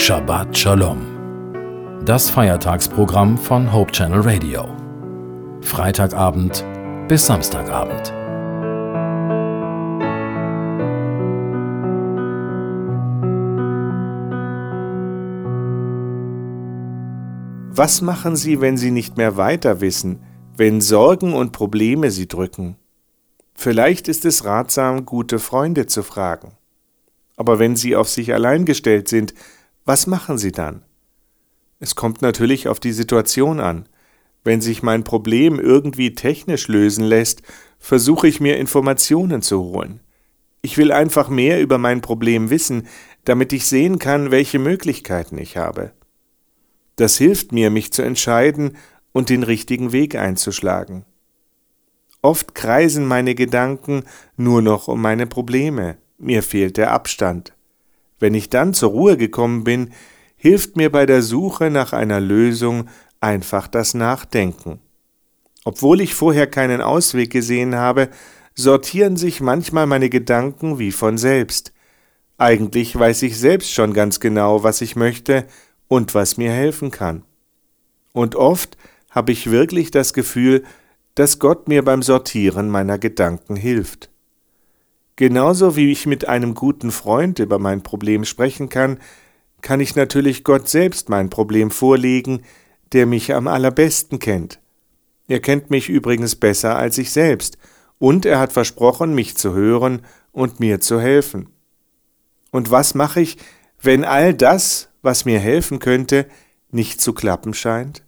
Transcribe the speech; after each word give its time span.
Shabbat 0.00 0.56
Shalom. 0.56 1.00
Das 2.04 2.30
Feiertagsprogramm 2.30 3.36
von 3.36 3.72
Hope 3.72 3.90
Channel 3.90 4.20
Radio. 4.20 4.68
Freitagabend 5.60 6.64
bis 7.08 7.26
Samstagabend. 7.26 8.14
Was 17.76 18.00
machen 18.00 18.36
Sie, 18.36 18.60
wenn 18.60 18.76
Sie 18.76 18.92
nicht 18.92 19.16
mehr 19.16 19.36
weiter 19.36 19.80
wissen, 19.80 20.22
wenn 20.56 20.80
Sorgen 20.80 21.34
und 21.34 21.50
Probleme 21.50 22.12
Sie 22.12 22.28
drücken? 22.28 22.76
Vielleicht 23.52 24.06
ist 24.06 24.24
es 24.24 24.44
ratsam, 24.44 25.04
gute 25.04 25.40
Freunde 25.40 25.86
zu 25.86 26.04
fragen. 26.04 26.52
Aber 27.36 27.58
wenn 27.58 27.74
Sie 27.74 27.96
auf 27.96 28.08
sich 28.08 28.32
allein 28.32 28.64
gestellt 28.64 29.08
sind, 29.08 29.34
was 29.88 30.06
machen 30.06 30.36
Sie 30.36 30.52
dann? 30.52 30.82
Es 31.80 31.94
kommt 31.94 32.20
natürlich 32.20 32.68
auf 32.68 32.78
die 32.78 32.92
Situation 32.92 33.58
an. 33.58 33.88
Wenn 34.44 34.60
sich 34.60 34.82
mein 34.82 35.02
Problem 35.02 35.58
irgendwie 35.58 36.14
technisch 36.14 36.68
lösen 36.68 37.04
lässt, 37.04 37.40
versuche 37.78 38.28
ich 38.28 38.38
mir 38.38 38.58
Informationen 38.58 39.40
zu 39.40 39.62
holen. 39.62 40.00
Ich 40.60 40.76
will 40.76 40.92
einfach 40.92 41.30
mehr 41.30 41.62
über 41.62 41.78
mein 41.78 42.02
Problem 42.02 42.50
wissen, 42.50 42.86
damit 43.24 43.54
ich 43.54 43.64
sehen 43.64 43.98
kann, 43.98 44.30
welche 44.30 44.58
Möglichkeiten 44.58 45.38
ich 45.38 45.56
habe. 45.56 45.92
Das 46.96 47.16
hilft 47.16 47.52
mir, 47.52 47.70
mich 47.70 47.90
zu 47.90 48.02
entscheiden 48.02 48.76
und 49.12 49.30
den 49.30 49.42
richtigen 49.42 49.92
Weg 49.92 50.16
einzuschlagen. 50.16 51.06
Oft 52.20 52.54
kreisen 52.54 53.06
meine 53.06 53.34
Gedanken 53.34 54.04
nur 54.36 54.60
noch 54.60 54.86
um 54.86 55.00
meine 55.00 55.26
Probleme, 55.26 55.96
mir 56.18 56.42
fehlt 56.42 56.76
der 56.76 56.92
Abstand. 56.92 57.54
Wenn 58.18 58.34
ich 58.34 58.50
dann 58.50 58.74
zur 58.74 58.90
Ruhe 58.90 59.16
gekommen 59.16 59.64
bin, 59.64 59.90
hilft 60.36 60.76
mir 60.76 60.90
bei 60.90 61.06
der 61.06 61.22
Suche 61.22 61.70
nach 61.70 61.92
einer 61.92 62.20
Lösung 62.20 62.88
einfach 63.20 63.68
das 63.68 63.94
Nachdenken. 63.94 64.80
Obwohl 65.64 66.00
ich 66.00 66.14
vorher 66.14 66.46
keinen 66.46 66.80
Ausweg 66.80 67.30
gesehen 67.30 67.74
habe, 67.74 68.08
sortieren 68.54 69.16
sich 69.16 69.40
manchmal 69.40 69.86
meine 69.86 70.08
Gedanken 70.08 70.78
wie 70.78 70.92
von 70.92 71.18
selbst. 71.18 71.72
Eigentlich 72.38 72.96
weiß 72.96 73.22
ich 73.22 73.38
selbst 73.38 73.72
schon 73.72 73.92
ganz 73.92 74.20
genau, 74.20 74.62
was 74.62 74.80
ich 74.80 74.96
möchte 74.96 75.46
und 75.88 76.14
was 76.14 76.36
mir 76.36 76.52
helfen 76.52 76.90
kann. 76.90 77.22
Und 78.12 78.36
oft 78.36 78.76
habe 79.10 79.32
ich 79.32 79.50
wirklich 79.50 79.90
das 79.90 80.12
Gefühl, 80.12 80.64
dass 81.14 81.38
Gott 81.38 81.66
mir 81.68 81.84
beim 81.84 82.02
Sortieren 82.02 82.68
meiner 82.68 82.98
Gedanken 82.98 83.56
hilft. 83.56 84.10
Genauso 85.18 85.74
wie 85.74 85.90
ich 85.90 86.06
mit 86.06 86.28
einem 86.28 86.54
guten 86.54 86.92
Freund 86.92 87.40
über 87.40 87.58
mein 87.58 87.82
Problem 87.82 88.24
sprechen 88.24 88.68
kann, 88.68 89.00
kann 89.62 89.80
ich 89.80 89.96
natürlich 89.96 90.44
Gott 90.44 90.68
selbst 90.68 91.08
mein 91.08 91.28
Problem 91.28 91.72
vorlegen, 91.72 92.44
der 92.92 93.04
mich 93.04 93.34
am 93.34 93.48
allerbesten 93.48 94.20
kennt. 94.20 94.60
Er 95.26 95.40
kennt 95.40 95.70
mich 95.70 95.88
übrigens 95.88 96.36
besser 96.36 96.76
als 96.76 96.98
ich 96.98 97.10
selbst, 97.10 97.58
und 97.98 98.26
er 98.26 98.38
hat 98.38 98.52
versprochen, 98.52 99.12
mich 99.12 99.36
zu 99.36 99.54
hören 99.54 100.02
und 100.30 100.60
mir 100.60 100.80
zu 100.80 101.00
helfen. 101.00 101.48
Und 102.52 102.70
was 102.70 102.94
mache 102.94 103.20
ich, 103.20 103.38
wenn 103.82 104.04
all 104.04 104.32
das, 104.32 104.88
was 105.02 105.24
mir 105.24 105.40
helfen 105.40 105.80
könnte, 105.80 106.26
nicht 106.70 107.00
zu 107.00 107.12
klappen 107.12 107.54
scheint? 107.54 108.04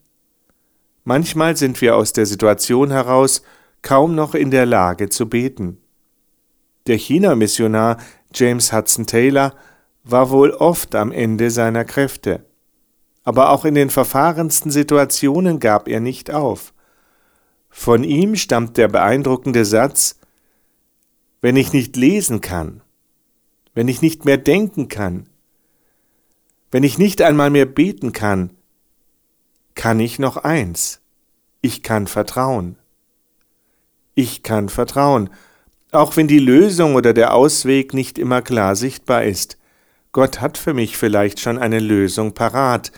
Manchmal 1.02 1.56
sind 1.56 1.80
wir 1.80 1.96
aus 1.96 2.12
der 2.12 2.26
Situation 2.26 2.92
heraus 2.92 3.42
kaum 3.82 4.14
noch 4.14 4.36
in 4.36 4.52
der 4.52 4.64
Lage 4.64 5.08
zu 5.08 5.28
beten. 5.28 5.78
Der 6.90 6.98
China-Missionar 6.98 7.98
James 8.34 8.72
Hudson 8.72 9.06
Taylor 9.06 9.54
war 10.02 10.30
wohl 10.30 10.50
oft 10.50 10.96
am 10.96 11.12
Ende 11.12 11.52
seiner 11.52 11.84
Kräfte. 11.84 12.44
Aber 13.22 13.50
auch 13.50 13.64
in 13.64 13.76
den 13.76 13.90
verfahrensten 13.90 14.72
Situationen 14.72 15.60
gab 15.60 15.86
er 15.86 16.00
nicht 16.00 16.32
auf. 16.32 16.74
Von 17.68 18.02
ihm 18.02 18.34
stammt 18.34 18.76
der 18.76 18.88
beeindruckende 18.88 19.64
Satz 19.64 20.18
Wenn 21.40 21.54
ich 21.54 21.72
nicht 21.72 21.94
lesen 21.94 22.40
kann, 22.40 22.80
wenn 23.72 23.86
ich 23.86 24.02
nicht 24.02 24.24
mehr 24.24 24.38
denken 24.38 24.88
kann, 24.88 25.28
wenn 26.72 26.82
ich 26.82 26.98
nicht 26.98 27.22
einmal 27.22 27.50
mehr 27.50 27.66
beten 27.66 28.10
kann, 28.10 28.50
kann 29.76 30.00
ich 30.00 30.18
noch 30.18 30.38
eins, 30.38 31.00
ich 31.60 31.84
kann 31.84 32.08
vertrauen. 32.08 32.76
Ich 34.16 34.42
kann 34.42 34.68
vertrauen, 34.68 35.30
auch 35.92 36.16
wenn 36.16 36.28
die 36.28 36.38
Lösung 36.38 36.94
oder 36.94 37.12
der 37.12 37.34
Ausweg 37.34 37.94
nicht 37.94 38.18
immer 38.18 38.42
klar 38.42 38.76
sichtbar 38.76 39.24
ist. 39.24 39.58
Gott 40.12 40.40
hat 40.40 40.58
für 40.58 40.74
mich 40.74 40.96
vielleicht 40.96 41.40
schon 41.40 41.58
eine 41.58 41.78
Lösung 41.78 42.34
parat, 42.34 42.92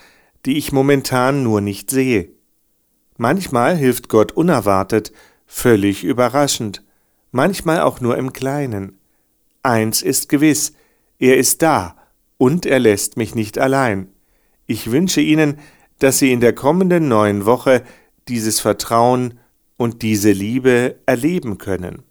die 0.47 0.57
ich 0.57 0.73
momentan 0.73 1.43
nur 1.43 1.61
nicht 1.61 1.91
sehe. 1.91 2.31
Manchmal 3.17 3.77
hilft 3.77 4.09
Gott 4.09 4.33
unerwartet, 4.33 5.13
völlig 5.47 6.05
überraschend, 6.05 6.83
manchmal 7.31 7.81
auch 7.81 8.01
nur 8.01 8.17
im 8.17 8.33
Kleinen. 8.33 8.99
Eins 9.63 10.03
ist 10.03 10.29
gewiss, 10.29 10.73
er 11.19 11.37
ist 11.37 11.63
da 11.63 11.97
und 12.39 12.67
er 12.67 12.81
lässt 12.81 13.17
mich 13.17 13.35
nicht 13.35 13.59
allein. 13.59 14.09
Ich 14.67 14.91
wünsche 14.91 15.21
Ihnen, 15.21 15.59
dass 15.99 16.19
Sie 16.19 16.33
in 16.33 16.41
der 16.41 16.55
kommenden 16.55 17.09
neuen 17.09 17.47
Woche 17.47 17.83
dieses 18.29 18.59
Vertrauen 18.59 19.39
und 19.77 20.03
diese 20.03 20.33
Liebe 20.33 20.97
erleben 21.07 21.59
können. 21.59 22.03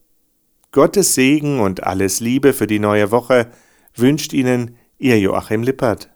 Gottes 0.72 1.16
Segen 1.16 1.60
und 1.60 1.84
alles 1.84 2.22
Liebe 2.22 2.54
für 2.54 2.66
die 2.66 2.80
neue 2.80 3.12
Woche 3.12 3.52
wünscht 3.94 4.32
Ihnen 4.32 4.78
Ihr 4.98 5.20
Joachim 5.20 5.64
Lippert. 5.64 6.11